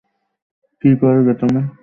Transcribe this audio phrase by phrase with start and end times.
[0.83, 1.61] কী করবে তুমি?